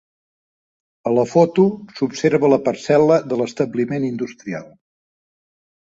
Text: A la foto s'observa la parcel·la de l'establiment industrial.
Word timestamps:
A 1.09 1.11
la 1.17 1.25
foto 1.33 1.65
s'observa 1.99 2.51
la 2.53 2.59
parcel·la 2.69 3.19
de 3.33 3.41
l'establiment 3.43 4.09
industrial. 4.13 4.67